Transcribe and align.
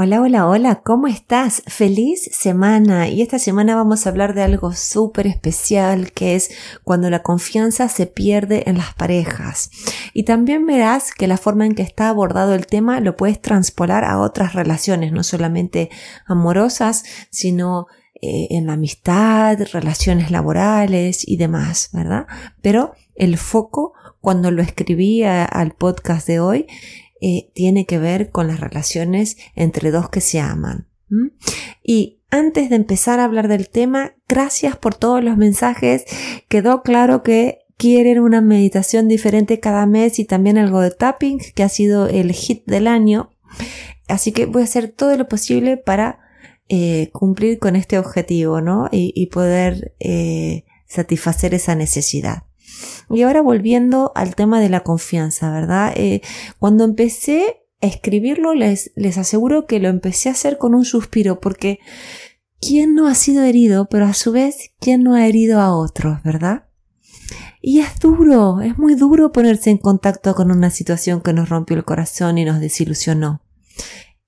Hola, 0.00 0.20
hola, 0.20 0.46
hola, 0.46 0.80
¿cómo 0.84 1.08
estás? 1.08 1.64
Feliz 1.66 2.30
semana. 2.30 3.08
Y 3.08 3.20
esta 3.20 3.40
semana 3.40 3.74
vamos 3.74 4.06
a 4.06 4.10
hablar 4.10 4.32
de 4.32 4.44
algo 4.44 4.72
súper 4.72 5.26
especial 5.26 6.12
que 6.12 6.36
es 6.36 6.52
cuando 6.84 7.10
la 7.10 7.24
confianza 7.24 7.88
se 7.88 8.06
pierde 8.06 8.70
en 8.70 8.78
las 8.78 8.94
parejas. 8.94 9.72
Y 10.14 10.22
también 10.22 10.66
verás 10.66 11.10
que 11.12 11.26
la 11.26 11.36
forma 11.36 11.66
en 11.66 11.74
que 11.74 11.82
está 11.82 12.10
abordado 12.10 12.54
el 12.54 12.66
tema 12.66 13.00
lo 13.00 13.16
puedes 13.16 13.42
transpolar 13.42 14.04
a 14.04 14.20
otras 14.20 14.52
relaciones, 14.52 15.10
no 15.10 15.24
solamente 15.24 15.90
amorosas, 16.26 17.02
sino 17.30 17.88
eh, 18.22 18.46
en 18.50 18.68
la 18.68 18.74
amistad, 18.74 19.58
relaciones 19.72 20.30
laborales 20.30 21.26
y 21.26 21.38
demás, 21.38 21.90
¿verdad? 21.92 22.28
Pero 22.62 22.92
el 23.16 23.36
foco, 23.36 23.94
cuando 24.20 24.52
lo 24.52 24.62
escribí 24.62 25.24
al 25.24 25.72
podcast 25.72 26.28
de 26.28 26.38
hoy, 26.38 26.66
eh, 27.20 27.50
tiene 27.54 27.86
que 27.86 27.98
ver 27.98 28.30
con 28.30 28.46
las 28.46 28.60
relaciones 28.60 29.36
entre 29.54 29.90
dos 29.90 30.08
que 30.08 30.20
se 30.20 30.40
aman. 30.40 30.86
Y 31.82 32.20
antes 32.30 32.68
de 32.68 32.76
empezar 32.76 33.18
a 33.18 33.24
hablar 33.24 33.48
del 33.48 33.70
tema, 33.70 34.14
gracias 34.28 34.76
por 34.76 34.94
todos 34.94 35.24
los 35.24 35.36
mensajes. 35.36 36.04
Quedó 36.48 36.82
claro 36.82 37.22
que 37.22 37.60
quieren 37.78 38.18
una 38.18 38.40
meditación 38.40 39.08
diferente 39.08 39.60
cada 39.60 39.86
mes 39.86 40.18
y 40.18 40.24
también 40.24 40.58
algo 40.58 40.80
de 40.80 40.90
tapping, 40.90 41.38
que 41.54 41.62
ha 41.62 41.68
sido 41.68 42.06
el 42.08 42.32
hit 42.32 42.64
del 42.66 42.86
año. 42.86 43.30
Así 44.08 44.32
que 44.32 44.46
voy 44.46 44.62
a 44.62 44.64
hacer 44.64 44.88
todo 44.88 45.16
lo 45.16 45.28
posible 45.28 45.76
para 45.76 46.18
eh, 46.68 47.08
cumplir 47.12 47.58
con 47.58 47.76
este 47.76 47.98
objetivo, 47.98 48.60
¿no? 48.60 48.88
Y, 48.92 49.26
poder 49.26 49.94
eh, 50.00 50.64
satisfacer 50.86 51.54
esa 51.54 51.74
necesidad. 51.74 52.42
Y 53.10 53.22
ahora 53.22 53.40
volviendo 53.40 54.12
al 54.14 54.34
tema 54.34 54.60
de 54.60 54.68
la 54.68 54.80
confianza, 54.80 55.50
¿verdad? 55.50 55.92
Eh, 55.96 56.20
cuando 56.58 56.84
empecé 56.84 57.62
a 57.80 57.86
escribirlo, 57.86 58.54
les, 58.54 58.92
les 58.96 59.18
aseguro 59.18 59.66
que 59.66 59.80
lo 59.80 59.88
empecé 59.88 60.28
a 60.28 60.32
hacer 60.32 60.58
con 60.58 60.74
un 60.74 60.84
suspiro, 60.84 61.40
porque 61.40 61.78
¿quién 62.60 62.94
no 62.94 63.06
ha 63.06 63.14
sido 63.14 63.42
herido, 63.44 63.88
pero 63.88 64.06
a 64.06 64.14
su 64.14 64.32
vez, 64.32 64.72
¿quién 64.80 65.02
no 65.02 65.14
ha 65.14 65.26
herido 65.26 65.60
a 65.60 65.76
otros, 65.76 66.22
verdad? 66.22 66.64
Y 67.60 67.80
es 67.80 67.98
duro, 67.98 68.60
es 68.60 68.78
muy 68.78 68.94
duro 68.94 69.32
ponerse 69.32 69.70
en 69.70 69.78
contacto 69.78 70.34
con 70.34 70.50
una 70.50 70.70
situación 70.70 71.20
que 71.20 71.32
nos 71.32 71.48
rompió 71.48 71.76
el 71.76 71.84
corazón 71.84 72.38
y 72.38 72.44
nos 72.44 72.60
desilusionó. 72.60 73.42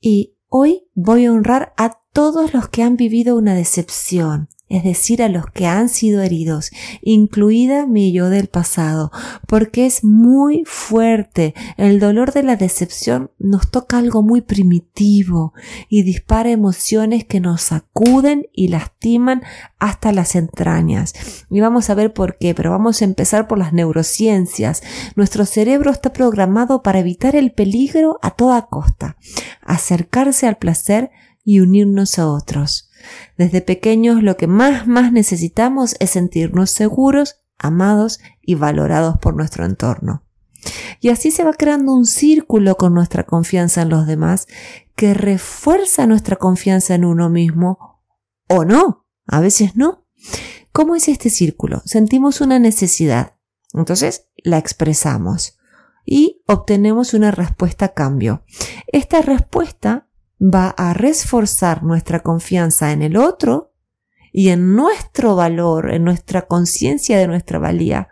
Y 0.01 0.37
hoy 0.49 0.89
voy 0.95 1.27
a 1.27 1.33
honrar 1.33 1.73
a 1.77 2.01
todos 2.13 2.53
los 2.53 2.69
que 2.69 2.83
han 2.83 2.97
vivido 2.97 3.37
una 3.37 3.55
decepción, 3.55 4.49
es 4.71 4.85
decir, 4.85 5.21
a 5.21 5.29
los 5.29 5.47
que 5.47 5.67
han 5.67 5.89
sido 5.89 6.23
heridos, 6.23 6.71
incluida 7.03 7.87
mi 7.87 8.13
yo 8.13 8.31
del 8.31 8.47
pasado, 8.47 9.11
porque 9.49 9.85
es 9.85 10.05
muy 10.05 10.63
fuerte. 10.65 11.55
El 11.77 11.99
dolor 11.99 12.33
de 12.33 12.45
la 12.45 12.55
decepción 12.55 13.33
nos 13.41 13.69
toca 13.71 13.99
algo 13.99 14.23
muy 14.23 14.43
primitivo 14.43 15.55
y 15.89 16.05
dispara 16.05 16.51
emociones 16.51 17.25
que 17.25 17.41
nos 17.41 17.63
sacuden 17.63 18.47
y 18.53 18.69
lastiman 18.69 19.43
hasta 19.81 20.13
las 20.13 20.37
entrañas. 20.37 21.15
Y 21.51 21.61
vamos 21.61 21.91
a 21.91 21.95
ver 21.95 22.13
por 22.13 22.39
qué, 22.39 22.55
pero 22.55 22.71
vamos 22.71 23.03
a 23.03 23.07
empezar 23.07 23.49
por 23.49 23.59
las 23.59 23.73
neurociencias. 23.73 24.85
Nuestro 25.17 25.47
cerebro 25.47 25.91
está 25.91 26.13
programado 26.13 26.83
para 26.83 27.01
evitar 27.01 27.35
el 27.35 27.51
peligro 27.51 28.21
a 28.23 28.31
toda 28.31 28.69
costa, 28.69 29.17
acercarse 29.63 30.47
al 30.47 30.59
placer 30.59 31.11
y 31.45 31.59
unirnos 31.59 32.21
a 32.21 32.29
otros. 32.29 32.90
Desde 33.37 33.61
pequeños 33.61 34.23
lo 34.23 34.37
que 34.37 34.47
más 34.47 34.87
más 34.87 35.13
necesitamos 35.13 35.97
es 36.01 36.11
sentirnos 36.11 36.71
seguros, 36.71 37.43
amados 37.59 38.21
y 38.43 38.55
valorados 38.55 39.19
por 39.19 39.37
nuestro 39.37 39.65
entorno. 39.65 40.25
Y 41.01 41.09
así 41.09 41.31
se 41.31 41.45
va 41.45 41.53
creando 41.53 41.95
un 41.95 42.07
círculo 42.07 42.77
con 42.77 42.95
nuestra 42.95 43.25
confianza 43.25 43.83
en 43.83 43.89
los 43.89 44.07
demás 44.07 44.47
que 44.95 45.15
refuerza 45.15 46.07
nuestra 46.07 46.37
confianza 46.37 46.95
en 46.95 47.05
uno 47.05 47.31
mismo 47.31 48.03
o 48.49 48.65
no, 48.65 49.07
a 49.27 49.41
veces 49.41 49.77
no. 49.77 50.07
¿Cómo 50.73 50.95
es 50.95 51.09
este 51.09 51.31
círculo? 51.31 51.83
Sentimos 51.85 52.41
una 52.41 52.59
necesidad, 52.59 53.37
entonces 53.73 54.29
la 54.37 54.59
expresamos 54.59 55.57
y 56.05 56.43
obtenemos 56.47 57.15
una 57.15 57.31
respuesta 57.31 57.87
a 57.87 57.95
cambio. 57.95 58.45
Esta 58.87 59.23
respuesta 59.23 60.09
va 60.41 60.71
a 60.71 60.95
reforzar 60.95 61.83
nuestra 61.83 62.21
confianza 62.21 62.93
en 62.93 63.03
el 63.03 63.17
otro 63.17 63.75
y 64.33 64.49
en 64.49 64.75
nuestro 64.75 65.37
valor, 65.37 65.93
en 65.93 66.05
nuestra 66.05 66.43
conciencia 66.43 67.19
de 67.19 67.27
nuestra 67.27 67.59
valía 67.59 68.09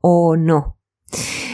o 0.00 0.36
no. 0.36 0.76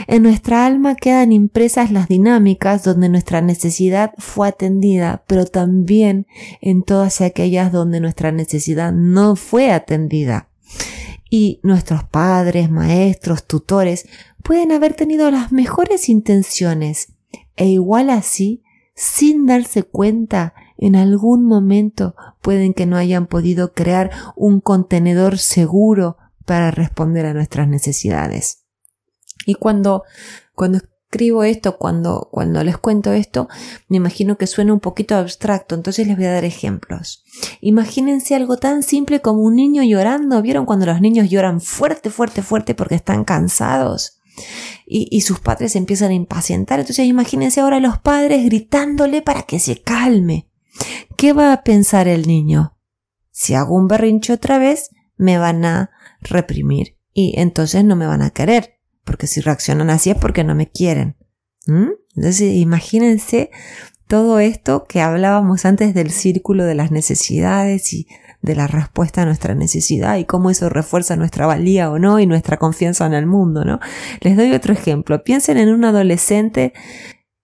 En 0.08 0.22
nuestra 0.22 0.66
alma 0.66 0.94
quedan 0.94 1.32
impresas 1.32 1.90
las 1.90 2.08
dinámicas 2.08 2.84
donde 2.84 3.08
nuestra 3.08 3.40
necesidad 3.40 4.12
fue 4.18 4.48
atendida, 4.48 5.24
pero 5.26 5.46
también 5.46 6.26
en 6.60 6.82
todas 6.82 7.20
aquellas 7.20 7.72
donde 7.72 8.00
nuestra 8.00 8.30
necesidad 8.30 8.92
no 8.92 9.34
fue 9.34 9.72
atendida. 9.72 10.48
Y 11.28 11.60
nuestros 11.64 12.04
padres, 12.04 12.70
maestros, 12.70 13.46
tutores 13.46 14.06
pueden 14.44 14.70
haber 14.70 14.94
tenido 14.94 15.30
las 15.30 15.50
mejores 15.50 16.08
intenciones 16.08 17.14
e 17.56 17.66
igual 17.66 18.10
así 18.10 18.62
sin 18.96 19.46
darse 19.46 19.84
cuenta, 19.84 20.54
en 20.78 20.96
algún 20.96 21.44
momento 21.44 22.16
pueden 22.40 22.74
que 22.74 22.86
no 22.86 22.96
hayan 22.96 23.26
podido 23.26 23.72
crear 23.72 24.10
un 24.34 24.60
contenedor 24.60 25.38
seguro 25.38 26.16
para 26.44 26.70
responder 26.70 27.26
a 27.26 27.34
nuestras 27.34 27.68
necesidades. 27.68 28.64
Y 29.46 29.54
cuando, 29.54 30.04
cuando 30.54 30.78
escribo 30.78 31.44
esto, 31.44 31.76
cuando, 31.76 32.28
cuando 32.32 32.64
les 32.64 32.78
cuento 32.78 33.12
esto, 33.12 33.48
me 33.88 33.98
imagino 33.98 34.36
que 34.38 34.46
suena 34.46 34.72
un 34.72 34.80
poquito 34.80 35.14
abstracto, 35.14 35.74
entonces 35.74 36.06
les 36.06 36.16
voy 36.16 36.26
a 36.26 36.32
dar 36.32 36.44
ejemplos. 36.44 37.24
Imagínense 37.60 38.34
algo 38.34 38.56
tan 38.56 38.82
simple 38.82 39.20
como 39.20 39.42
un 39.42 39.56
niño 39.56 39.82
llorando. 39.82 40.42
¿Vieron 40.42 40.66
cuando 40.66 40.86
los 40.86 41.00
niños 41.00 41.28
lloran 41.28 41.60
fuerte, 41.60 42.10
fuerte, 42.10 42.42
fuerte 42.42 42.74
porque 42.74 42.96
están 42.96 43.24
cansados? 43.24 44.15
Y, 44.86 45.20
sus 45.22 45.40
padres 45.40 45.76
empiezan 45.76 46.10
a 46.10 46.14
impacientar. 46.14 46.80
Entonces 46.80 47.06
imagínense 47.06 47.60
ahora 47.60 47.80
los 47.80 47.98
padres 47.98 48.44
gritándole 48.44 49.22
para 49.22 49.42
que 49.42 49.58
se 49.58 49.82
calme. 49.82 50.48
¿Qué 51.16 51.32
va 51.32 51.52
a 51.52 51.62
pensar 51.62 52.08
el 52.08 52.26
niño? 52.26 52.78
Si 53.30 53.54
hago 53.54 53.74
un 53.74 53.88
berrinche 53.88 54.32
otra 54.32 54.58
vez, 54.58 54.90
me 55.16 55.38
van 55.38 55.64
a 55.64 55.90
reprimir 56.20 56.96
y 57.12 57.34
entonces 57.38 57.84
no 57.84 57.96
me 57.96 58.06
van 58.06 58.22
a 58.22 58.30
querer, 58.30 58.78
porque 59.04 59.26
si 59.26 59.40
reaccionan 59.40 59.90
así 59.90 60.10
es 60.10 60.16
porque 60.16 60.44
no 60.44 60.54
me 60.54 60.70
quieren. 60.70 61.16
¿Mm? 61.66 61.90
Entonces 62.14 62.54
imagínense 62.54 63.50
todo 64.06 64.38
esto 64.38 64.84
que 64.84 65.00
hablábamos 65.00 65.64
antes 65.64 65.94
del 65.94 66.10
círculo 66.10 66.64
de 66.64 66.74
las 66.74 66.90
necesidades 66.90 67.92
y 67.92 68.06
de 68.46 68.54
la 68.54 68.68
respuesta 68.68 69.22
a 69.22 69.24
nuestra 69.26 69.54
necesidad 69.56 70.16
y 70.16 70.24
cómo 70.24 70.50
eso 70.50 70.68
refuerza 70.68 71.16
nuestra 71.16 71.46
valía 71.46 71.90
o 71.90 71.98
no 71.98 72.20
y 72.20 72.26
nuestra 72.26 72.56
confianza 72.58 73.04
en 73.04 73.12
el 73.12 73.26
mundo, 73.26 73.64
¿no? 73.64 73.80
Les 74.20 74.36
doy 74.36 74.52
otro 74.52 74.72
ejemplo. 74.72 75.24
Piensen 75.24 75.58
en 75.58 75.68
un 75.68 75.84
adolescente 75.84 76.72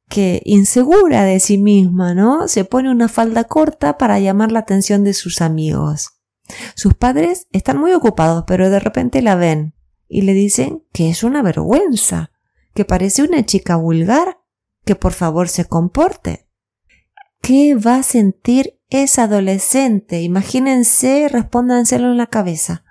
que 0.08 0.40
insegura 0.44 1.24
de 1.24 1.40
sí 1.40 1.58
misma, 1.58 2.14
¿no? 2.14 2.46
Se 2.46 2.64
pone 2.64 2.88
una 2.88 3.08
falda 3.08 3.44
corta 3.44 3.98
para 3.98 4.20
llamar 4.20 4.52
la 4.52 4.60
atención 4.60 5.02
de 5.02 5.12
sus 5.12 5.40
amigos. 5.40 6.20
Sus 6.76 6.94
padres 6.94 7.48
están 7.50 7.78
muy 7.78 7.92
ocupados, 7.92 8.44
pero 8.46 8.70
de 8.70 8.78
repente 8.78 9.22
la 9.22 9.34
ven 9.34 9.74
y 10.08 10.22
le 10.22 10.34
dicen 10.34 10.84
que 10.92 11.10
es 11.10 11.24
una 11.24 11.42
vergüenza, 11.42 12.30
que 12.74 12.84
parece 12.84 13.24
una 13.24 13.44
chica 13.44 13.74
vulgar, 13.74 14.38
que 14.84 14.94
por 14.94 15.12
favor 15.12 15.48
se 15.48 15.64
comporte. 15.64 16.46
¿Qué 17.40 17.74
va 17.74 17.96
a 17.96 18.02
sentir 18.04 18.78
es 18.92 19.18
adolescente, 19.18 20.20
imagínense, 20.22 21.28
respóndanselo 21.30 22.10
en 22.10 22.18
la 22.18 22.26
cabeza. 22.26 22.84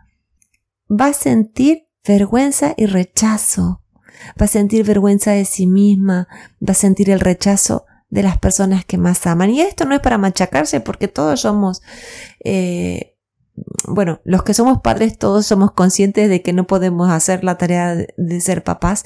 Va 0.90 1.08
a 1.08 1.14
sentir 1.14 1.88
vergüenza 2.06 2.74
y 2.78 2.86
rechazo. 2.86 3.82
Va 4.40 4.46
a 4.46 4.48
sentir 4.48 4.84
vergüenza 4.84 5.32
de 5.32 5.46
sí 5.46 5.68
misma. 5.68 6.28
Va 6.62 6.72
a 6.72 6.76
sentir 6.76 7.10
el 7.10 7.20
rechazo 7.20 7.86
de 8.10 8.24
las 8.24 8.38
personas 8.38 8.86
que 8.86 8.98
más 8.98 9.26
aman. 9.26 9.50
Y 9.50 9.62
esto 9.62 9.86
no 9.86 9.96
es 9.96 10.02
para 10.02 10.18
machacarse 10.18 10.82
porque 10.82 11.08
todos 11.08 11.42
somos, 11.42 11.82
eh, 12.44 13.18
bueno, 13.88 14.22
los 14.24 14.44
que 14.44 14.54
somos 14.54 14.82
padres 14.82 15.18
todos 15.18 15.46
somos 15.46 15.72
conscientes 15.72 16.30
de 16.30 16.42
que 16.42 16.54
no 16.54 16.68
podemos 16.68 17.10
hacer 17.10 17.44
la 17.44 17.58
tarea 17.58 17.96
de 17.96 18.42
ser 18.42 18.64
papás 18.64 19.06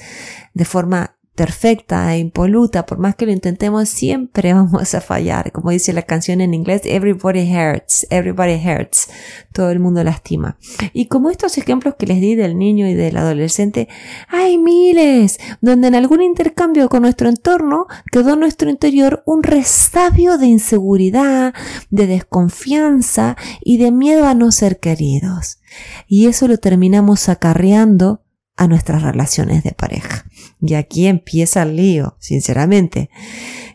de 0.54 0.64
forma 0.64 1.15
perfecta 1.36 2.12
e 2.14 2.18
impoluta, 2.18 2.86
por 2.86 2.98
más 2.98 3.14
que 3.14 3.26
lo 3.26 3.32
intentemos, 3.32 3.88
siempre 3.88 4.52
vamos 4.54 4.94
a 4.94 5.00
fallar. 5.00 5.52
Como 5.52 5.70
dice 5.70 5.92
la 5.92 6.02
canción 6.02 6.40
en 6.40 6.54
inglés, 6.54 6.82
everybody 6.84 7.48
hurts, 7.54 8.06
everybody 8.10 8.54
hurts. 8.54 9.08
Todo 9.52 9.70
el 9.70 9.78
mundo 9.78 10.02
lastima. 10.02 10.58
Y 10.92 11.06
como 11.06 11.30
estos 11.30 11.56
ejemplos 11.58 11.94
que 11.96 12.06
les 12.06 12.20
di 12.20 12.34
del 12.34 12.58
niño 12.58 12.88
y 12.88 12.94
del 12.94 13.16
adolescente, 13.16 13.88
hay 14.28 14.58
miles, 14.58 15.38
donde 15.60 15.88
en 15.88 15.94
algún 15.94 16.22
intercambio 16.22 16.88
con 16.88 17.02
nuestro 17.02 17.28
entorno 17.28 17.86
quedó 18.10 18.34
en 18.34 18.40
nuestro 18.40 18.68
interior 18.68 19.22
un 19.26 19.42
resabio 19.42 20.38
de 20.38 20.46
inseguridad, 20.46 21.54
de 21.90 22.06
desconfianza 22.06 23.36
y 23.62 23.78
de 23.78 23.92
miedo 23.92 24.26
a 24.26 24.34
no 24.34 24.50
ser 24.50 24.80
queridos. 24.80 25.60
Y 26.06 26.26
eso 26.26 26.48
lo 26.48 26.58
terminamos 26.58 27.28
acarreando 27.28 28.22
a 28.56 28.66
nuestras 28.66 29.02
relaciones 29.02 29.62
de 29.62 29.72
pareja. 29.72 30.24
Y 30.60 30.74
aquí 30.74 31.06
empieza 31.06 31.62
el 31.62 31.76
lío, 31.76 32.16
sinceramente. 32.18 33.10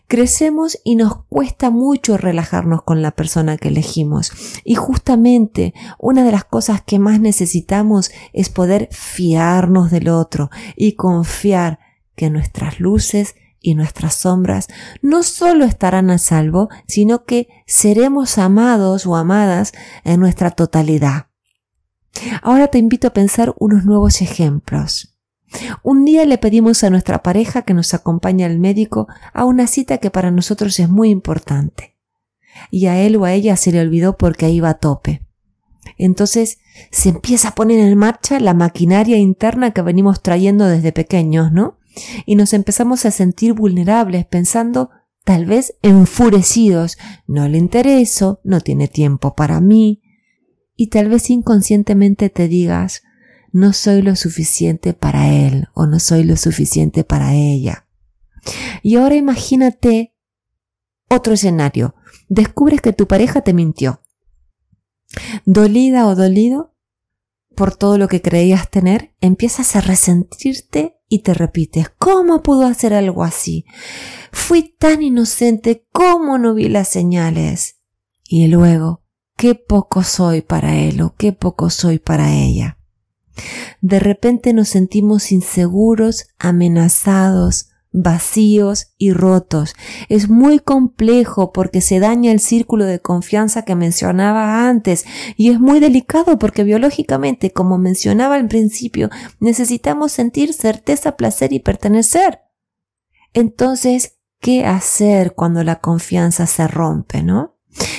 Crecemos 0.08 0.78
y 0.84 0.96
nos 0.96 1.24
cuesta 1.26 1.70
mucho 1.70 2.18
relajarnos 2.18 2.84
con 2.84 3.02
la 3.02 3.12
persona 3.12 3.58
que 3.58 3.70
elegimos. 3.70 4.32
Y 4.66 4.76
justamente 4.76 5.74
una 6.00 6.24
de 6.24 6.32
las 6.32 6.44
cosas 6.44 6.82
que 6.82 7.00
más 7.00 7.22
necesitamos 7.22 8.12
es 8.34 8.50
poder 8.50 8.90
fiarnos 8.92 9.92
del 9.92 10.10
otro 10.10 10.50
y 10.76 10.94
confiar 10.94 11.80
que 12.16 12.30
nuestras 12.30 12.80
luces 12.80 13.36
y 13.62 13.76
nuestras 13.76 14.16
sombras 14.16 14.68
no 15.02 15.24
solo 15.24 15.66
estarán 15.66 16.10
a 16.10 16.18
salvo, 16.18 16.70
sino 16.88 17.24
que 17.26 17.48
seremos 17.68 18.38
amados 18.38 19.06
o 19.06 19.16
amadas 19.16 19.72
en 20.04 20.20
nuestra 20.20 20.52
totalidad. 20.52 21.28
Ahora 22.42 22.68
te 22.68 22.80
invito 22.80 23.08
a 23.08 23.14
pensar 23.14 23.54
unos 23.60 23.86
nuevos 23.86 24.22
ejemplos. 24.22 25.11
Un 25.84 26.06
día 26.06 26.26
le 26.26 26.38
pedimos 26.38 26.84
a 26.84 26.90
nuestra 26.90 27.24
pareja 27.24 27.64
que 27.64 27.74
nos 27.74 27.94
acompañe 27.94 28.46
al 28.46 28.60
médico 28.60 29.08
a 29.34 29.46
una 29.46 29.68
cita 29.68 29.98
que 29.98 30.12
para 30.12 30.32
nosotros 30.32 30.80
es 30.80 30.90
muy 30.90 31.10
importante. 31.10 31.98
Y 32.70 32.86
a 32.88 33.00
él 33.00 33.16
o 33.18 33.26
a 33.26 33.34
ella 33.34 33.56
se 33.56 33.72
le 33.72 33.82
olvidó 33.82 34.18
porque 34.18 34.50
iba 34.50 34.70
a 34.70 34.76
tope. 34.76 35.26
Entonces 35.98 36.60
se 36.92 37.10
empieza 37.10 37.50
a 37.50 37.56
poner 37.56 37.80
en 37.80 37.98
marcha 37.98 38.40
la 38.40 38.54
maquinaria 38.54 39.18
interna 39.18 39.72
que 39.72 39.82
venimos 39.82 40.22
trayendo 40.22 40.68
desde 40.68 40.92
pequeños, 40.92 41.52
¿no? 41.52 41.78
Y 42.26 42.36
nos 42.36 42.54
empezamos 42.54 43.06
a 43.06 43.12
sentir 43.12 43.54
vulnerables 43.54 44.26
pensando 44.26 44.90
tal 45.24 45.46
vez 45.46 45.76
enfurecidos. 45.82 46.98
No 47.28 47.48
le 47.48 47.58
intereso, 47.58 48.40
no 48.44 48.62
tiene 48.62 48.88
tiempo 48.88 49.36
para 49.36 49.60
mí. 49.60 50.02
Y 50.76 50.88
tal 50.88 51.10
vez 51.10 51.30
inconscientemente 51.30 52.30
te 52.30 52.48
digas, 52.48 53.04
no 53.52 53.74
soy 53.74 54.02
lo 54.02 54.16
suficiente 54.16 54.94
para 54.94 55.30
él 55.30 55.68
o 55.74 55.86
no 55.86 56.00
soy 56.00 56.24
lo 56.24 56.38
suficiente 56.38 57.04
para 57.04 57.34
ella. 57.34 57.88
Y 58.82 58.96
ahora 58.96 59.16
imagínate 59.16 60.16
otro 61.10 61.34
escenario. 61.34 61.96
Descubres 62.30 62.82
que 62.82 62.94
tu 62.94 63.08
pareja 63.08 63.42
te 63.42 63.54
mintió. 63.54 64.02
Dolida 65.46 66.08
o 66.08 66.16
dolido 66.16 66.72
por 67.56 67.76
todo 67.76 67.98
lo 67.98 68.08
que 68.08 68.22
creías 68.22 68.70
tener, 68.70 69.14
empiezas 69.20 69.76
a 69.76 69.82
resentirte 69.82 70.98
y 71.10 71.20
te 71.20 71.34
repites, 71.34 71.90
¿cómo 71.98 72.42
pudo 72.42 72.66
hacer 72.66 72.94
algo 72.94 73.24
así? 73.24 73.66
Fui 74.32 74.64
tan 74.80 75.04
inocente, 75.04 75.86
¿cómo 75.92 76.38
no 76.38 76.54
vi 76.54 76.70
las 76.70 76.88
señales? 76.88 77.82
Y 78.24 78.48
luego, 78.48 79.04
qué 79.36 79.56
poco 79.56 80.04
soy 80.04 80.42
para 80.42 80.78
él 80.78 81.02
o 81.02 81.14
qué 81.16 81.34
poco 81.34 81.70
soy 81.70 82.00
para 82.00 82.34
ella. 82.34 82.78
De 83.82 84.00
repente 84.00 84.54
nos 84.54 84.70
sentimos 84.70 85.32
inseguros, 85.32 86.28
amenazados, 86.40 87.72
vacíos 87.92 88.94
y 88.98 89.12
rotos. 89.12 89.76
Es 90.10 90.30
muy 90.30 90.60
complejo 90.60 91.52
porque 91.52 91.82
se 91.82 92.00
daña 92.00 92.32
el 92.32 92.40
círculo 92.40 92.86
de 92.86 93.00
confianza 93.00 93.64
que 93.64 93.76
mencionaba 93.76 94.70
antes 94.70 95.06
y 95.36 95.50
es 95.50 95.60
muy 95.60 95.80
delicado 95.80 96.40
porque 96.40 96.64
biológicamente, 96.64 97.52
como 97.52 97.78
mencionaba 97.78 98.36
al 98.36 98.48
principio, 98.48 99.10
necesitamos 99.40 100.12
sentir 100.12 100.54
certeza, 100.54 101.18
placer 101.18 101.54
y 101.54 101.60
pertenecer. 101.60 102.40
Entonces, 103.34 104.20
¿qué 104.40 104.66
hacer 104.66 105.34
cuando 105.34 105.64
la 105.64 105.80
confianza 105.80 106.48
se 106.48 106.68
rompe, 106.68 107.24
no? 107.24 107.51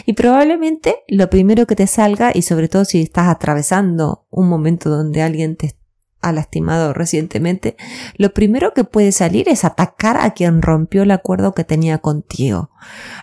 Y 0.06 0.14
probablemente 0.14 0.96
lo 1.08 1.30
primero 1.30 1.66
que 1.66 1.76
te 1.76 1.86
salga, 1.86 2.32
y 2.34 2.42
sobre 2.42 2.68
todo 2.68 2.84
si 2.84 3.00
estás 3.00 3.28
atravesando 3.28 4.26
un 4.30 4.48
momento 4.48 4.90
donde 4.90 5.22
alguien 5.22 5.56
te 5.56 5.74
ha 6.20 6.32
lastimado 6.32 6.92
recientemente, 6.92 7.76
lo 8.16 8.32
primero 8.32 8.72
que 8.74 8.84
puede 8.84 9.12
salir 9.12 9.48
es 9.48 9.64
atacar 9.64 10.16
a 10.16 10.32
quien 10.34 10.62
rompió 10.62 11.02
el 11.02 11.10
acuerdo 11.10 11.52
que 11.52 11.64
tenía 11.64 11.98
contigo. 11.98 12.70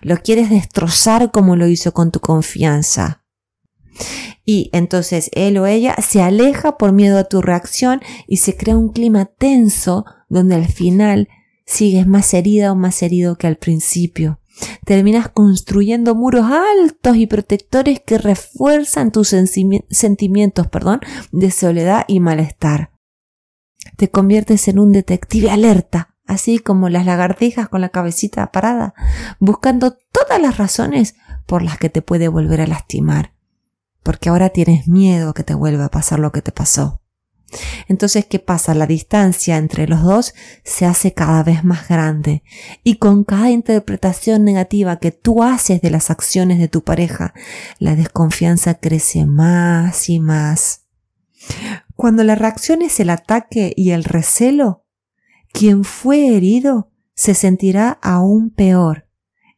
Lo 0.01 0.17
quieres 0.17 0.49
destrozar 0.49 1.31
como 1.31 1.55
lo 1.55 1.67
hizo 1.67 1.93
con 1.93 2.11
tu 2.11 2.19
confianza. 2.19 3.23
Y 4.45 4.69
entonces 4.73 5.29
él 5.33 5.57
o 5.57 5.65
ella 5.65 5.95
se 6.01 6.21
aleja 6.21 6.77
por 6.77 6.91
miedo 6.91 7.17
a 7.19 7.25
tu 7.25 7.41
reacción 7.41 8.01
y 8.27 8.37
se 8.37 8.55
crea 8.55 8.77
un 8.77 8.89
clima 8.89 9.25
tenso 9.25 10.05
donde 10.27 10.55
al 10.55 10.67
final 10.67 11.29
sigues 11.65 12.07
más 12.07 12.33
herida 12.33 12.71
o 12.71 12.75
más 12.75 13.01
herido 13.03 13.37
que 13.37 13.47
al 13.47 13.57
principio 13.57 14.38
terminas 14.85 15.29
construyendo 15.29 16.15
muros 16.15 16.45
altos 16.51 17.17
y 17.17 17.27
protectores 17.27 17.99
que 17.99 18.17
refuerzan 18.17 19.11
tus 19.11 19.29
sentimientos 19.29 20.67
perdón, 20.67 21.01
de 21.31 21.51
soledad 21.51 22.05
y 22.07 22.19
malestar. 22.19 22.91
Te 23.97 24.09
conviertes 24.09 24.67
en 24.67 24.79
un 24.79 24.91
detective 24.91 25.51
alerta, 25.51 26.15
así 26.25 26.59
como 26.59 26.89
las 26.89 27.05
lagartijas 27.05 27.69
con 27.69 27.81
la 27.81 27.89
cabecita 27.89 28.51
parada, 28.51 28.93
buscando 29.39 29.97
todas 30.11 30.41
las 30.41 30.57
razones 30.57 31.15
por 31.45 31.63
las 31.63 31.77
que 31.77 31.89
te 31.89 32.01
puede 32.01 32.27
volver 32.27 32.61
a 32.61 32.67
lastimar, 32.67 33.33
porque 34.03 34.29
ahora 34.29 34.49
tienes 34.49 34.87
miedo 34.87 35.33
que 35.33 35.43
te 35.43 35.55
vuelva 35.55 35.85
a 35.85 35.91
pasar 35.91 36.19
lo 36.19 36.31
que 36.31 36.41
te 36.41 36.51
pasó. 36.51 36.98
Entonces, 37.87 38.25
¿qué 38.25 38.39
pasa? 38.39 38.73
La 38.73 38.87
distancia 38.87 39.57
entre 39.57 39.87
los 39.87 40.03
dos 40.03 40.33
se 40.63 40.85
hace 40.85 41.13
cada 41.13 41.43
vez 41.43 41.63
más 41.63 41.87
grande 41.87 42.43
y 42.83 42.95
con 42.95 43.23
cada 43.23 43.49
interpretación 43.49 44.43
negativa 44.43 44.99
que 44.99 45.11
tú 45.11 45.43
haces 45.43 45.81
de 45.81 45.89
las 45.89 46.09
acciones 46.09 46.59
de 46.59 46.67
tu 46.67 46.83
pareja, 46.83 47.33
la 47.79 47.95
desconfianza 47.95 48.75
crece 48.75 49.25
más 49.25 50.09
y 50.09 50.19
más. 50.19 50.85
Cuando 51.95 52.23
la 52.23 52.35
reacción 52.35 52.81
es 52.81 52.99
el 52.99 53.09
ataque 53.09 53.73
y 53.75 53.91
el 53.91 54.03
recelo, 54.03 54.85
quien 55.51 55.83
fue 55.83 56.35
herido 56.35 56.91
se 57.13 57.33
sentirá 57.33 57.99
aún 58.01 58.49
peor 58.49 59.07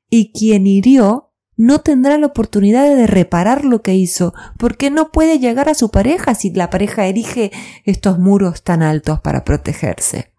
y 0.09 0.31
quien 0.31 0.67
hirió 0.67 1.30
no 1.61 1.81
tendrá 1.81 2.17
la 2.17 2.25
oportunidad 2.25 2.95
de 2.95 3.05
reparar 3.05 3.65
lo 3.65 3.83
que 3.83 3.93
hizo, 3.93 4.33
porque 4.57 4.89
no 4.89 5.11
puede 5.11 5.37
llegar 5.37 5.69
a 5.69 5.75
su 5.75 5.91
pareja 5.91 6.33
si 6.33 6.49
la 6.49 6.71
pareja 6.71 7.05
erige 7.05 7.51
estos 7.85 8.17
muros 8.17 8.63
tan 8.63 8.81
altos 8.81 9.19
para 9.19 9.43
protegerse. 9.43 10.33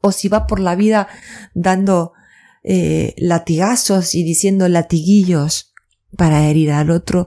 O 0.00 0.12
si 0.12 0.28
va 0.28 0.46
por 0.46 0.60
la 0.60 0.76
vida 0.76 1.08
dando 1.52 2.12
eh, 2.62 3.16
latigazos 3.18 4.14
y 4.14 4.22
diciendo 4.22 4.68
latiguillos 4.68 5.74
para 6.16 6.46
herir 6.48 6.70
al 6.70 6.92
otro, 6.92 7.26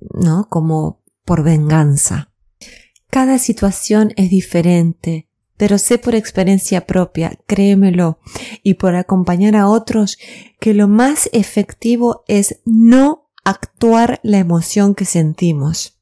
¿no? 0.00 0.48
Como 0.48 1.02
por 1.22 1.42
venganza. 1.42 2.32
Cada 3.10 3.38
situación 3.38 4.14
es 4.16 4.30
diferente 4.30 5.25
pero 5.56 5.78
sé 5.78 5.98
por 5.98 6.14
experiencia 6.14 6.86
propia, 6.86 7.38
créemelo, 7.46 8.18
y 8.62 8.74
por 8.74 8.94
acompañar 8.94 9.56
a 9.56 9.68
otros, 9.68 10.18
que 10.60 10.74
lo 10.74 10.88
más 10.88 11.28
efectivo 11.32 12.24
es 12.28 12.60
no 12.64 13.28
actuar 13.44 14.20
la 14.22 14.38
emoción 14.38 14.94
que 14.94 15.04
sentimos. 15.04 15.98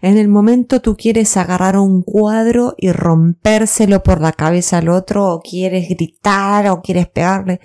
En 0.00 0.16
el 0.16 0.28
momento 0.28 0.80
tú 0.80 0.96
quieres 0.96 1.36
agarrar 1.36 1.76
un 1.76 2.02
cuadro 2.02 2.74
y 2.78 2.92
rompérselo 2.92 4.02
por 4.02 4.20
la 4.20 4.32
cabeza 4.32 4.78
al 4.78 4.88
otro, 4.88 5.32
o 5.32 5.40
quieres 5.40 5.88
gritar, 5.88 6.68
o 6.68 6.80
quieres 6.80 7.08
pegarle, 7.08 7.60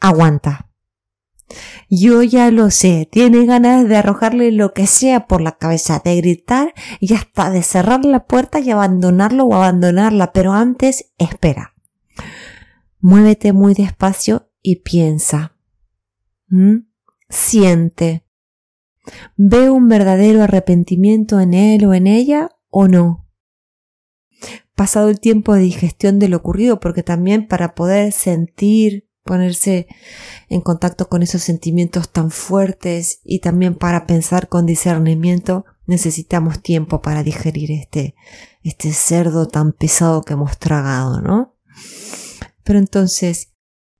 aguanta. 0.00 0.67
Yo 1.88 2.22
ya 2.22 2.50
lo 2.50 2.70
sé, 2.70 3.08
tiene 3.10 3.46
ganas 3.46 3.88
de 3.88 3.96
arrojarle 3.96 4.52
lo 4.52 4.74
que 4.74 4.86
sea 4.86 5.26
por 5.26 5.40
la 5.40 5.56
cabeza, 5.56 6.02
de 6.04 6.16
gritar 6.16 6.74
y 7.00 7.14
hasta 7.14 7.50
de 7.50 7.62
cerrar 7.62 8.04
la 8.04 8.26
puerta 8.26 8.60
y 8.60 8.70
abandonarlo 8.70 9.44
o 9.44 9.54
abandonarla, 9.54 10.32
pero 10.32 10.52
antes 10.52 11.12
espera. 11.18 11.74
Muévete 13.00 13.52
muy 13.52 13.74
despacio 13.74 14.50
y 14.60 14.76
piensa. 14.76 15.56
¿Mm? 16.48 16.78
Siente. 17.28 18.24
¿Ve 19.36 19.70
un 19.70 19.88
verdadero 19.88 20.42
arrepentimiento 20.42 21.40
en 21.40 21.54
él 21.54 21.84
o 21.86 21.94
en 21.94 22.06
ella 22.06 22.50
o 22.68 22.88
no? 22.88 23.26
Pasado 24.74 25.08
el 25.08 25.20
tiempo 25.20 25.54
de 25.54 25.62
digestión 25.62 26.18
de 26.18 26.28
lo 26.28 26.36
ocurrido, 26.36 26.78
porque 26.78 27.02
también 27.02 27.48
para 27.48 27.74
poder 27.74 28.12
sentir 28.12 29.07
ponerse 29.28 29.86
en 30.48 30.62
contacto 30.62 31.10
con 31.10 31.22
esos 31.22 31.42
sentimientos 31.42 32.08
tan 32.10 32.30
fuertes 32.30 33.20
y 33.24 33.40
también 33.40 33.74
para 33.74 34.06
pensar 34.06 34.48
con 34.48 34.64
discernimiento 34.64 35.66
necesitamos 35.84 36.62
tiempo 36.62 37.02
para 37.02 37.22
digerir 37.22 37.70
este, 37.72 38.14
este 38.62 38.90
cerdo 38.92 39.46
tan 39.46 39.72
pesado 39.72 40.22
que 40.22 40.32
hemos 40.32 40.58
tragado, 40.58 41.20
¿no? 41.20 41.56
Pero 42.64 42.78
entonces, 42.78 43.52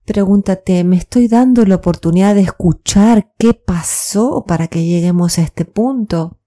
pregúntate, 0.03 0.83
¿me 0.83 0.97
estoy 0.97 1.27
dando 1.27 1.63
la 1.63 1.75
oportunidad 1.75 2.33
de 2.33 2.41
escuchar 2.41 3.31
qué 3.37 3.53
pasó 3.53 4.45
para 4.47 4.67
que 4.67 4.83
lleguemos 4.83 5.37
a 5.37 5.43
este 5.43 5.65
punto? 5.65 6.39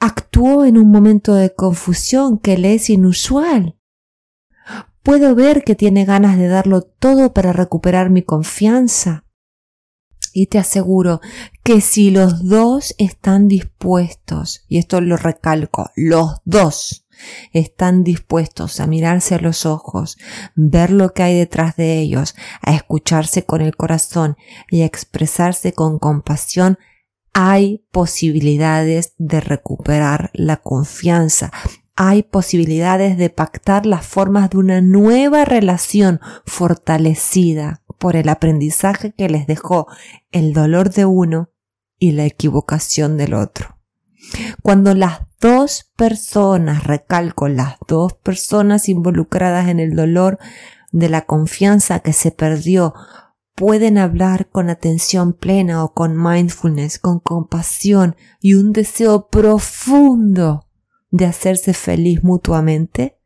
Actuó 0.00 0.64
en 0.64 0.76
un 0.76 0.90
momento 0.90 1.34
de 1.34 1.54
confusión 1.54 2.38
que 2.38 2.58
le 2.58 2.74
es 2.74 2.90
inusual. 2.90 3.79
Puedo 5.02 5.34
ver 5.34 5.64
que 5.64 5.74
tiene 5.74 6.04
ganas 6.04 6.36
de 6.36 6.48
darlo 6.48 6.82
todo 6.82 7.32
para 7.32 7.52
recuperar 7.52 8.10
mi 8.10 8.22
confianza. 8.22 9.24
Y 10.32 10.46
te 10.46 10.58
aseguro 10.58 11.20
que 11.64 11.80
si 11.80 12.10
los 12.10 12.48
dos 12.48 12.94
están 12.98 13.48
dispuestos, 13.48 14.64
y 14.68 14.78
esto 14.78 15.00
lo 15.00 15.16
recalco, 15.16 15.90
los 15.96 16.40
dos 16.44 17.06
están 17.52 18.04
dispuestos 18.04 18.80
a 18.80 18.86
mirarse 18.86 19.34
a 19.34 19.40
los 19.40 19.66
ojos, 19.66 20.18
ver 20.54 20.90
lo 20.90 21.12
que 21.12 21.22
hay 21.22 21.38
detrás 21.38 21.76
de 21.76 21.98
ellos, 21.98 22.34
a 22.62 22.74
escucharse 22.74 23.44
con 23.44 23.60
el 23.60 23.76
corazón 23.76 24.36
y 24.70 24.82
a 24.82 24.86
expresarse 24.86 25.72
con 25.72 25.98
compasión, 25.98 26.78
hay 27.32 27.84
posibilidades 27.92 29.14
de 29.18 29.40
recuperar 29.40 30.30
la 30.32 30.58
confianza, 30.58 31.52
hay 32.02 32.22
posibilidades 32.22 33.18
de 33.18 33.28
pactar 33.28 33.84
las 33.84 34.06
formas 34.06 34.48
de 34.48 34.56
una 34.56 34.80
nueva 34.80 35.44
relación 35.44 36.18
fortalecida 36.46 37.82
por 37.98 38.16
el 38.16 38.30
aprendizaje 38.30 39.12
que 39.12 39.28
les 39.28 39.46
dejó 39.46 39.86
el 40.32 40.54
dolor 40.54 40.88
de 40.88 41.04
uno 41.04 41.50
y 41.98 42.12
la 42.12 42.24
equivocación 42.24 43.18
del 43.18 43.34
otro. 43.34 43.76
Cuando 44.62 44.94
las 44.94 45.26
dos 45.40 45.90
personas, 45.94 46.84
recalco, 46.84 47.48
las 47.48 47.76
dos 47.86 48.14
personas 48.14 48.88
involucradas 48.88 49.68
en 49.68 49.78
el 49.78 49.94
dolor 49.94 50.38
de 50.92 51.10
la 51.10 51.26
confianza 51.26 52.00
que 52.00 52.14
se 52.14 52.30
perdió, 52.30 52.94
pueden 53.54 53.98
hablar 53.98 54.48
con 54.48 54.70
atención 54.70 55.34
plena 55.34 55.84
o 55.84 55.92
con 55.92 56.16
mindfulness, 56.16 56.98
con 56.98 57.20
compasión 57.20 58.16
y 58.40 58.54
un 58.54 58.72
deseo 58.72 59.28
profundo 59.28 60.69
de 61.10 61.26
hacerse 61.26 61.74
feliz 61.74 62.22
mutuamente, 62.22 63.18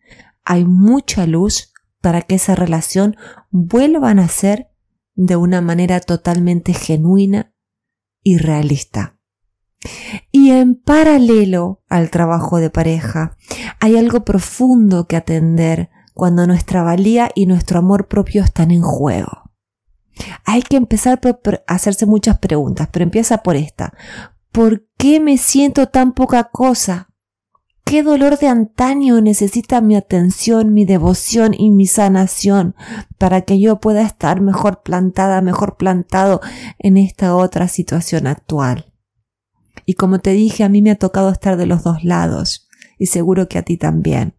hay 0.44 0.64
mucha 0.64 1.26
luz 1.26 1.72
para 2.00 2.22
que 2.22 2.34
esa 2.34 2.54
relación 2.54 3.16
vuelva 3.50 4.10
a 4.10 4.14
nacer 4.14 4.68
de 5.14 5.36
una 5.36 5.60
manera 5.60 6.00
totalmente 6.00 6.74
genuina 6.74 7.54
y 8.22 8.38
realista. 8.38 9.18
Y 10.32 10.50
en 10.50 10.74
paralelo 10.76 11.82
al 11.88 12.10
trabajo 12.10 12.58
de 12.58 12.70
pareja, 12.70 13.36
hay 13.80 13.96
algo 13.96 14.24
profundo 14.24 15.06
que 15.06 15.16
atender 15.16 15.90
cuando 16.14 16.46
nuestra 16.46 16.82
valía 16.82 17.30
y 17.34 17.46
nuestro 17.46 17.80
amor 17.80 18.08
propio 18.08 18.42
están 18.42 18.70
en 18.70 18.82
juego. 18.82 19.50
Hay 20.44 20.62
que 20.62 20.76
empezar 20.76 21.20
a 21.66 21.74
hacerse 21.74 22.06
muchas 22.06 22.38
preguntas, 22.38 22.88
pero 22.92 23.02
empieza 23.02 23.38
por 23.38 23.56
esta. 23.56 23.92
¿Por 24.52 24.86
qué 24.96 25.20
me 25.20 25.38
siento 25.38 25.88
tan 25.88 26.12
poca 26.12 26.44
cosa? 26.44 27.10
¿Qué 27.84 28.02
dolor 28.02 28.38
de 28.38 28.48
antaño 28.48 29.20
necesita 29.20 29.80
mi 29.80 29.94
atención, 29.94 30.72
mi 30.72 30.84
devoción 30.84 31.54
y 31.54 31.70
mi 31.70 31.86
sanación 31.86 32.74
para 33.18 33.42
que 33.42 33.60
yo 33.60 33.78
pueda 33.78 34.02
estar 34.02 34.40
mejor 34.40 34.82
plantada, 34.82 35.42
mejor 35.42 35.76
plantado 35.76 36.40
en 36.78 36.96
esta 36.96 37.36
otra 37.36 37.68
situación 37.68 38.26
actual? 38.26 38.86
Y 39.86 39.94
como 39.94 40.18
te 40.18 40.30
dije, 40.30 40.64
a 40.64 40.68
mí 40.68 40.82
me 40.82 40.90
ha 40.90 40.96
tocado 40.96 41.30
estar 41.30 41.56
de 41.56 41.66
los 41.66 41.82
dos 41.84 42.04
lados 42.04 42.68
y 42.98 43.06
seguro 43.06 43.48
que 43.48 43.58
a 43.58 43.62
ti 43.62 43.76
también. 43.76 44.34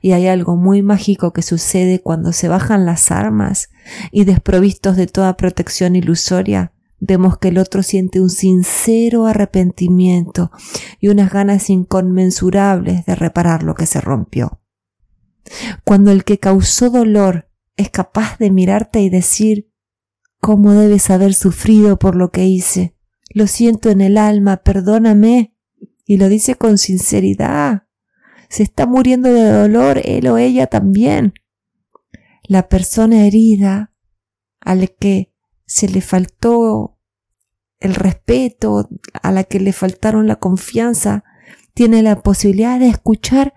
Y 0.00 0.12
hay 0.12 0.28
algo 0.28 0.56
muy 0.56 0.82
mágico 0.82 1.32
que 1.32 1.42
sucede 1.42 2.00
cuando 2.00 2.32
se 2.32 2.48
bajan 2.48 2.86
las 2.86 3.10
armas 3.10 3.70
y 4.12 4.24
desprovistos 4.24 4.96
de 4.96 5.06
toda 5.06 5.36
protección 5.36 5.96
ilusoria, 5.96 6.72
vemos 7.00 7.38
que 7.38 7.48
el 7.48 7.58
otro 7.58 7.82
siente 7.82 8.20
un 8.20 8.30
sincero 8.30 9.26
arrepentimiento 9.26 10.50
y 11.00 11.08
unas 11.08 11.32
ganas 11.32 11.70
inconmensurables 11.70 13.06
de 13.06 13.14
reparar 13.14 13.62
lo 13.62 13.74
que 13.74 13.86
se 13.86 14.00
rompió. 14.00 14.60
Cuando 15.84 16.10
el 16.10 16.24
que 16.24 16.38
causó 16.38 16.90
dolor 16.90 17.48
es 17.76 17.90
capaz 17.90 18.38
de 18.38 18.50
mirarte 18.50 19.00
y 19.00 19.08
decir 19.08 19.70
cómo 20.40 20.72
debes 20.72 21.10
haber 21.10 21.34
sufrido 21.34 21.98
por 21.98 22.16
lo 22.16 22.30
que 22.30 22.46
hice, 22.46 22.96
lo 23.30 23.46
siento 23.46 23.90
en 23.90 24.00
el 24.00 24.18
alma, 24.18 24.58
perdóname, 24.58 25.54
y 26.04 26.16
lo 26.16 26.28
dice 26.28 26.54
con 26.54 26.78
sinceridad. 26.78 27.84
Se 28.48 28.62
está 28.62 28.86
muriendo 28.86 29.32
de 29.32 29.44
dolor 29.50 30.00
él 30.04 30.26
o 30.28 30.38
ella 30.38 30.66
también. 30.66 31.34
La 32.44 32.68
persona 32.68 33.26
herida 33.26 33.92
al 34.60 34.90
que 34.98 35.34
se 35.68 35.86
le 35.86 36.00
faltó 36.00 36.98
el 37.78 37.94
respeto, 37.94 38.88
a 39.22 39.30
la 39.30 39.44
que 39.44 39.60
le 39.60 39.72
faltaron 39.72 40.26
la 40.26 40.36
confianza, 40.36 41.24
tiene 41.74 42.02
la 42.02 42.22
posibilidad 42.22 42.80
de 42.80 42.88
escuchar 42.88 43.52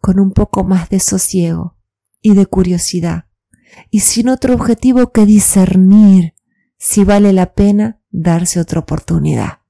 con 0.00 0.18
un 0.18 0.32
poco 0.32 0.64
más 0.64 0.90
de 0.90 0.98
sosiego 1.00 1.78
y 2.20 2.34
de 2.34 2.46
curiosidad, 2.46 3.26
y 3.90 4.00
sin 4.00 4.28
otro 4.28 4.54
objetivo 4.54 5.12
que 5.12 5.24
discernir 5.24 6.34
si 6.78 7.04
vale 7.04 7.32
la 7.32 7.54
pena 7.54 8.02
darse 8.10 8.60
otra 8.60 8.80
oportunidad. 8.80 9.60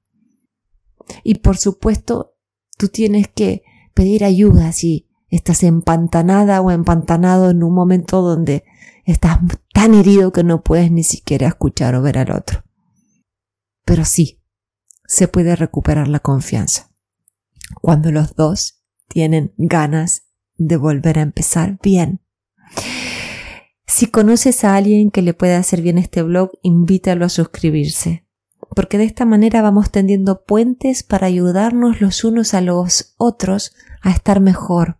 Y 1.23 1.35
por 1.35 1.57
supuesto, 1.57 2.35
tú 2.77 2.89
tienes 2.89 3.27
que 3.27 3.63
pedir 3.93 4.25
ayuda 4.25 4.71
si 4.71 5.07
estás 5.29 5.61
empantanada 5.63 6.59
o 6.61 6.71
empantanado 6.71 7.51
en 7.51 7.63
un 7.63 7.73
momento 7.73 8.21
donde 8.21 8.63
estás 9.05 9.39
tan 9.77 9.93
herido 9.93 10.31
que 10.31 10.43
no 10.43 10.63
puedes 10.63 10.91
ni 10.91 11.03
siquiera 11.03 11.49
escuchar 11.49 11.93
o 11.93 12.01
ver 12.01 12.17
al 12.17 12.31
otro. 12.31 12.63
Pero 13.85 14.05
sí, 14.05 14.41
se 15.05 15.27
puede 15.27 15.55
recuperar 15.55 16.07
la 16.07 16.19
confianza 16.19 16.95
cuando 17.79 18.11
los 18.11 18.35
dos 18.35 18.81
tienen 19.07 19.53
ganas 19.55 20.23
de 20.55 20.77
volver 20.77 21.19
a 21.19 21.21
empezar 21.21 21.77
bien. 21.83 22.21
Si 23.85 24.07
conoces 24.07 24.63
a 24.63 24.75
alguien 24.75 25.11
que 25.11 25.21
le 25.21 25.35
pueda 25.35 25.59
hacer 25.59 25.83
bien 25.83 25.99
este 25.99 26.23
blog, 26.23 26.53
invítalo 26.63 27.23
a 27.23 27.29
suscribirse, 27.29 28.25
porque 28.75 28.97
de 28.97 29.03
esta 29.03 29.25
manera 29.25 29.61
vamos 29.61 29.91
tendiendo 29.91 30.43
puentes 30.43 31.03
para 31.03 31.27
ayudarnos 31.27 32.01
los 32.01 32.23
unos 32.23 32.55
a 32.55 32.61
los 32.61 33.13
otros 33.17 33.75
a 34.01 34.09
estar 34.09 34.39
mejor, 34.39 34.97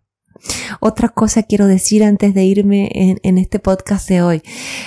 otra 0.80 1.08
cosa 1.08 1.42
quiero 1.42 1.66
decir 1.66 2.04
antes 2.04 2.34
de 2.34 2.44
irme 2.44 2.90
en, 2.94 3.38
este 3.38 3.58
podcast 3.58 4.08
de 4.08 4.22
hoy. 4.22 4.42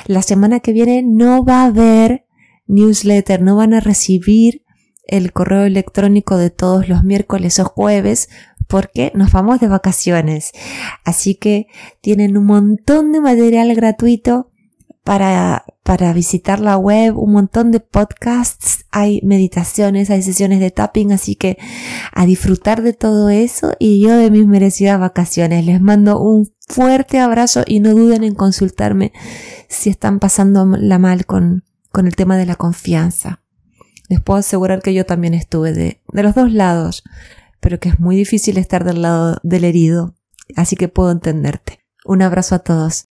La 0.06 0.22
semana 0.22 0.60
que 0.60 0.74
viene 0.74 1.04
no 1.04 1.44
va 1.44 1.64
a 1.64 1.66
haber 1.66 2.26
newsletter, 2.68 3.42
no 3.42 3.56
van 3.56 3.74
a 3.74 3.80
recibir 3.80 4.64
el 5.08 5.34
correo 5.34 5.64
electrónico 5.64 6.38
de 6.38 6.50
todos 6.50 6.88
los 6.88 7.04
miércoles 7.04 7.60
o 7.60 7.66
jueves 7.66 8.30
porque 8.68 9.12
nos 9.14 9.32
vamos 9.32 9.60
de 9.60 9.68
vacaciones. 9.68 10.54
Así 11.04 11.36
que 11.36 11.68
tienen 12.00 12.38
un 12.38 12.46
montón 12.46 13.12
de 13.12 13.20
material 13.20 13.76
gratuito 13.76 14.50
para, 15.04 15.66
para 15.84 16.14
visitar 16.14 16.60
la 16.60 16.78
web, 16.78 17.18
un 17.18 17.34
montón 17.34 17.72
de 17.72 17.80
podcasts, 17.80 18.86
hay 18.92 19.20
meditaciones, 19.24 20.10
hay 20.10 20.22
sesiones 20.22 20.60
de 20.60 20.70
tapping, 20.70 21.12
así 21.12 21.36
que 21.36 21.58
a 22.14 22.26
disfrutar 22.26 22.82
de 22.82 22.94
todo 22.94 23.30
eso 23.30 23.74
y 23.80 24.02
yo 24.02 24.16
de 24.16 24.30
mis 24.30 24.46
merecidas 24.46 25.00
vacaciones. 25.00 25.66
Les 25.66 25.82
mando 25.82 26.22
un 26.22 26.52
fuerte 26.68 27.20
abrazo 27.20 27.64
y 27.66 27.80
no 27.80 27.94
duden 27.96 28.24
en 28.24 28.36
consultarme 28.36 29.12
si 29.70 29.90
están 29.90 30.20
pasando 30.20 30.66
la 30.66 31.00
mal 31.00 31.26
con, 31.26 31.64
con 31.92 32.06
el 32.06 32.16
tema 32.16 32.38
de 32.38 32.46
la 32.46 32.56
confianza. 32.56 33.42
Les 34.08 34.22
puedo 34.22 34.40
asegurar 34.40 34.82
que 34.82 34.94
yo 34.94 35.06
también 35.06 35.34
estuve 35.34 35.74
de, 35.74 36.02
de 36.12 36.24
los 36.24 36.36
dos 36.36 36.52
lados, 36.52 37.04
pero 37.60 37.80
que 37.80 37.90
es 37.90 38.00
muy 38.00 38.16
difícil 38.16 38.58
estar 38.58 38.84
del 38.84 39.02
lado 39.02 39.40
del 39.42 39.64
herido, 39.64 40.16
así 40.56 40.76
que 40.76 40.90
puedo 40.90 41.12
entenderte. 41.12 41.80
Un 42.06 42.22
abrazo 42.22 42.56
a 42.56 42.60
todos. 42.60 43.11